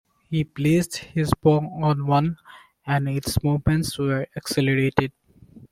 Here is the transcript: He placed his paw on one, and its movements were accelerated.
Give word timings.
He 0.31 0.43
placed 0.43 0.95
his 0.97 1.31
paw 1.43 1.59
on 1.79 2.07
one, 2.07 2.37
and 2.87 3.07
its 3.07 3.43
movements 3.43 3.99
were 3.99 4.25
accelerated. 4.35 5.11